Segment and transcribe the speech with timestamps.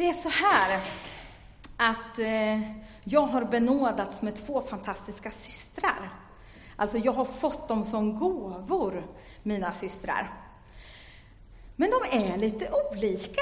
[0.00, 0.80] Det är så här
[1.76, 2.72] att eh,
[3.04, 6.10] jag har benådats med två fantastiska systrar.
[6.76, 9.06] Alltså, jag har fått dem som gåvor,
[9.42, 10.34] mina systrar.
[11.76, 13.40] Men de är lite olika,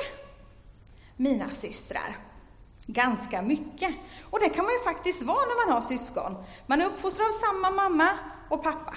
[1.16, 2.16] mina systrar.
[2.86, 3.94] Ganska mycket.
[4.30, 6.44] Och det kan man ju faktiskt vara när man har syskon.
[6.66, 8.18] Man är uppfostrad av samma mamma
[8.48, 8.96] och pappa.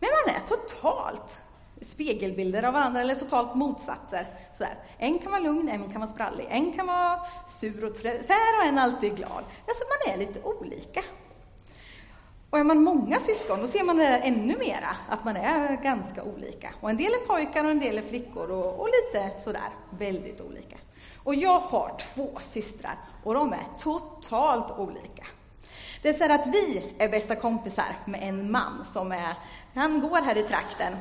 [0.00, 1.40] Men man är totalt
[1.80, 4.26] spegelbilder av varandra eller totalt motsatser.
[4.54, 4.78] Sådär.
[4.98, 8.66] En kan vara lugn, en kan vara sprallig, en kan vara sur och tvär och
[8.66, 9.44] en alltid glad.
[9.68, 11.02] Alltså man är lite olika.
[12.50, 16.22] Och är man många syskon, då ser man det ännu mera, att man är ganska
[16.22, 16.70] olika.
[16.80, 20.40] Och en del är pojkar och en del är flickor och, och lite sådär, väldigt
[20.40, 20.76] olika.
[21.24, 25.26] Och jag har två systrar och de är totalt olika.
[26.02, 29.34] Det är så att vi är bästa kompisar med en man som är,
[29.74, 30.96] han går här i trakten.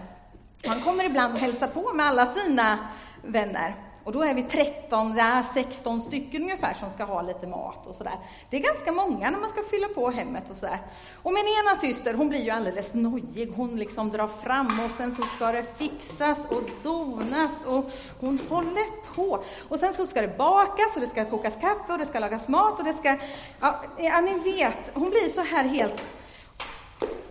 [0.66, 2.80] Han kommer ibland och hälsar på med alla sina
[3.22, 3.76] vänner.
[4.04, 7.96] Och då är vi 13, ja, 16 stycken ungefär som ska ha lite mat och
[7.96, 8.14] sådär.
[8.50, 10.80] Det är ganska många när man ska fylla på hemmet och sådär.
[11.24, 13.54] Och min ena syster, hon blir ju alldeles nojig.
[13.56, 19.14] Hon liksom drar fram och sen så ska det fixas och donas och hon håller
[19.16, 19.44] på.
[19.70, 22.48] Och sen så ska det bakas och det ska kokas kaffe och det ska lagas
[22.48, 23.18] mat och det ska,
[23.60, 26.02] ja, ja ni vet, hon blir så här helt...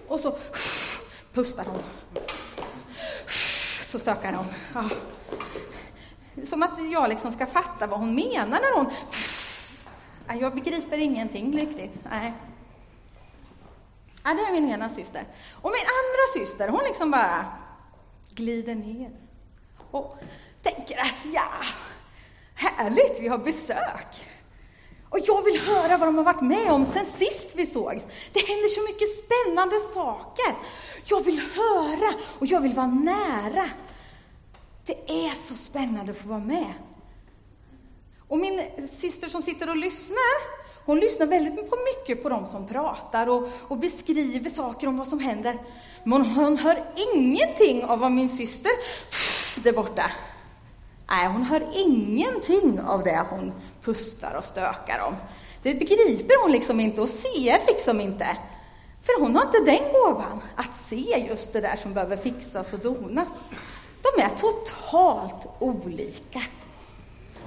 [0.08, 0.36] Och så
[1.34, 1.83] pustar hon.
[3.92, 4.46] Så stökar hon.
[4.74, 4.84] Ja.
[6.46, 8.90] Som att jag liksom ska fatta vad hon menar när hon...
[10.40, 12.00] Jag begriper ingenting riktigt.
[12.10, 12.32] Nej.
[14.24, 15.24] Ja, det är min ena syster.
[15.52, 17.46] Och min andra syster, hon liksom bara
[18.30, 19.10] glider ner
[19.90, 20.18] och
[20.62, 21.50] tänker att ja,
[22.54, 24.26] härligt, vi har besök.
[25.12, 28.02] Och jag vill höra vad de har varit med om sen sist vi sågs.
[28.32, 30.54] Det händer så mycket spännande saker.
[31.04, 33.70] Jag vill höra och jag vill vara nära.
[34.86, 36.72] Det är så spännande att få vara med.
[38.28, 38.62] Och min
[39.00, 43.78] syster som sitter och lyssnar, hon lyssnar väldigt mycket på dem som pratar och, och
[43.78, 45.58] beskriver saker om vad som händer.
[46.04, 48.72] Men hon hör ingenting av vad min syster
[49.62, 50.12] där borta.
[51.08, 53.52] Nej, hon hör ingenting av det hon
[53.82, 55.16] pustar och stökar om.
[55.62, 58.36] Det begriper hon liksom inte och ser liksom inte.
[59.02, 62.78] För hon har inte den gåvan att se just det där som behöver fixas och
[62.78, 63.28] donas.
[64.02, 66.42] De är totalt olika.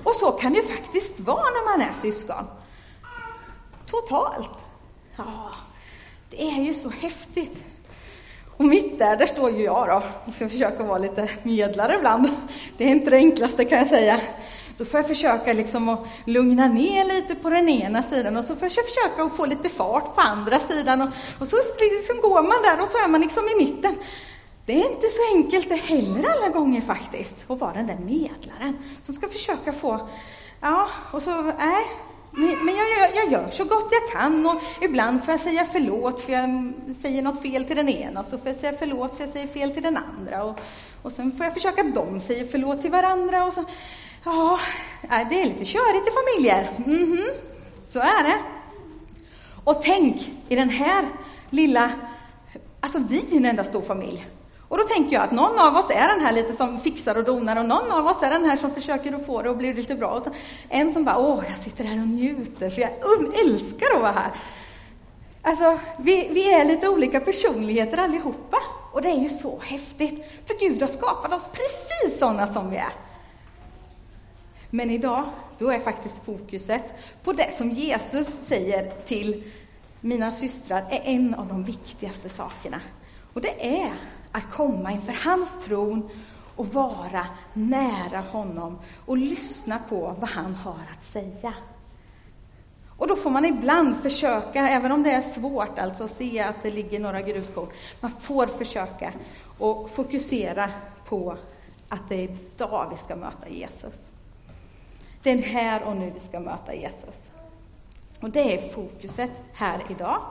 [0.04, 2.46] Och så kan det faktiskt vara när man är syskon.
[3.86, 4.58] Totalt.
[5.16, 5.52] Ja,
[6.30, 7.64] det är ju så häftigt.
[8.58, 10.04] Och mitt där, där står ju jag då.
[10.26, 12.30] och ska försöka vara lite medlare ibland.
[12.78, 14.22] Det är inte det enklaste kan jag säga.
[14.78, 18.56] Då får jag försöka liksom att lugna ner lite på den ena sidan och så
[18.56, 21.02] får jag försöka att få lite fart på andra sidan.
[21.02, 23.96] Och, och så liksom går man där och så är man liksom i mitten.
[24.66, 28.78] Det är inte så enkelt det heller alla gånger faktiskt, att vara den där medlaren
[29.02, 30.10] som ska försöka få,
[30.62, 31.86] ja, och så, nej,
[32.36, 36.22] men jag gör, jag gör, så gott jag kan och ibland får jag säga förlåt
[36.22, 39.24] för jag säger något fel till den ena och så får jag säga förlåt för
[39.24, 40.60] jag säger fel till den andra och,
[41.02, 43.64] och sen får jag försöka att de säger förlåt till varandra och så,
[44.24, 44.60] ja,
[45.02, 46.70] det är lite körigt i familjer.
[46.86, 47.30] Mm -hmm.
[47.86, 48.38] Så är det.
[49.64, 51.06] Och tänk i den här
[51.50, 51.92] lilla,
[52.80, 54.26] alltså vi är en enda stor familj.
[54.76, 57.24] Och då tänker jag att någon av oss är den här lite som fixar och
[57.24, 59.74] donar och någon av oss är den här som försöker att få det att bli
[59.74, 60.08] lite bra.
[60.08, 60.30] Och så
[60.70, 64.12] en som bara, åh, jag sitter här och njuter för jag um, älskar att vara
[64.12, 64.32] här.
[65.42, 68.58] Alltså, vi, vi är lite olika personligheter allihopa.
[68.92, 72.78] Och det är ju så häftigt, för Gud har skapat oss precis sådana som vi
[72.78, 72.94] är.
[74.70, 75.24] Men idag,
[75.58, 76.84] då är faktiskt fokuset
[77.24, 79.44] på det som Jesus säger till
[80.02, 82.82] mina systrar är en av de viktigaste sakerna.
[83.34, 83.94] Och det är
[84.36, 86.10] att komma inför hans tron
[86.56, 91.54] och vara nära honom och lyssna på vad han har att säga.
[92.98, 96.64] Och då får man ibland försöka, även om det är svårt alltså att se att
[96.64, 97.68] det ligger några gruskorn,
[98.00, 99.14] man får försöka
[99.58, 100.72] och fokusera
[101.06, 101.38] på
[101.90, 104.10] att det är idag vi ska möta Jesus.
[105.24, 107.32] Det är här och nu vi ska möta Jesus.
[108.22, 110.22] Och det är fokuset här idag.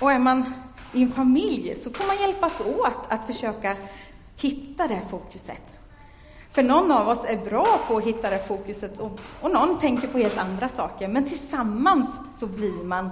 [0.00, 0.52] Och är man
[0.92, 3.76] i en familj så får man hjälpas åt att försöka
[4.36, 5.62] hitta det fokuset.
[6.50, 10.08] För någon av oss är bra på att hitta det fokuset och, och någon tänker
[10.08, 11.08] på helt andra saker.
[11.08, 12.08] Men tillsammans
[12.38, 13.10] så blir man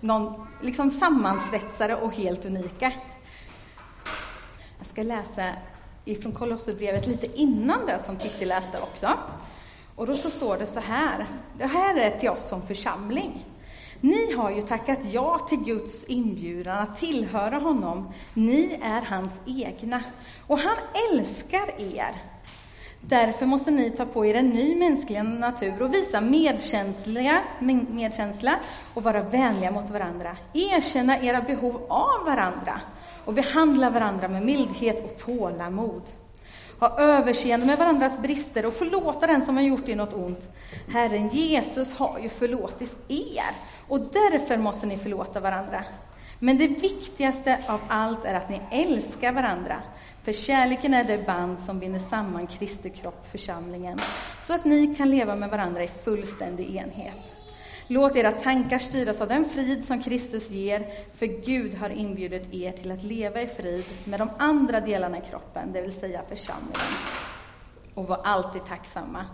[0.00, 2.92] någon liksom sammansvetsare och helt unika.
[4.78, 5.52] Jag ska läsa
[6.04, 9.10] ifrån Kolosserbrevet lite innan det som Titti läste också.
[9.96, 11.26] Och då så står det så här.
[11.58, 13.44] Det här är till oss som församling.
[14.00, 18.12] Ni har ju tackat ja till Guds inbjudan att tillhöra honom.
[18.34, 20.02] Ni är hans egna
[20.46, 20.76] och han
[21.12, 22.14] älskar er.
[23.00, 26.20] Därför måste ni ta på er en ny mänsklig natur och visa
[27.90, 28.58] medkänsla
[28.94, 30.36] och vara vänliga mot varandra.
[30.52, 32.80] Erkänna era behov av varandra
[33.24, 36.02] och behandla varandra med mildhet och tålamod.
[36.80, 40.48] Ha överseende med varandras brister och förlåta den som har gjort er något ont.
[40.88, 43.54] Herren Jesus har ju förlåtit er
[43.88, 45.84] och därför måste ni förlåta varandra.
[46.38, 49.82] Men det viktigaste av allt är att ni älskar varandra.
[50.22, 54.00] För kärleken är det band som binder samman Kristi kropp, församlingen,
[54.42, 57.39] så att ni kan leva med varandra i fullständig enhet.
[57.92, 62.72] Låt era tankar styras av den frid som Kristus ger, för Gud har inbjudit er
[62.72, 66.92] till att leva i frid med de andra delarna i kroppen, det vill säga församlingen.
[67.94, 69.26] Och var alltid tacksamma.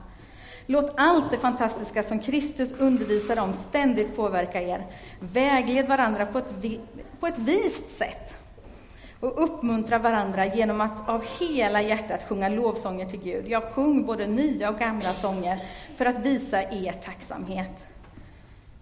[0.67, 4.87] Låt allt det fantastiska som Kristus undervisar om ständigt påverka er.
[5.19, 6.55] Vägled varandra på ett,
[7.21, 8.37] på ett vist sätt
[9.21, 13.49] och uppmuntra varandra genom att av hela hjärtat sjunga lovsånger till Gud.
[13.49, 15.61] Jag sjung både nya och gamla sånger
[15.97, 17.87] för att visa er tacksamhet.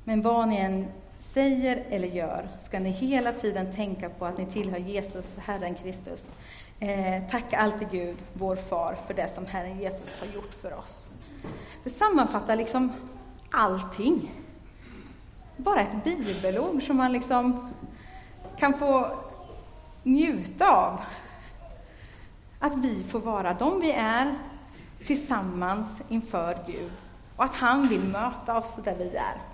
[0.05, 0.87] Men vad ni än
[1.21, 6.31] säger eller gör ska ni hela tiden tänka på att ni tillhör Jesus, Herren Kristus.
[6.81, 11.09] Eh, tacka alltid Gud, vår far, för det som Herren Jesus har gjort för oss.
[11.85, 12.93] Det sammanfattar liksom
[13.51, 14.35] allting.
[15.57, 17.71] Bara ett bibelord som man liksom
[18.59, 19.11] kan få
[20.03, 21.01] njuta av.
[22.59, 24.35] Att vi får vara de vi är
[25.05, 26.93] tillsammans inför Gud
[27.37, 29.54] och att han vill möta oss där vi är.